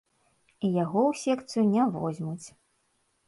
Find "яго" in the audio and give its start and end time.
0.83-0.99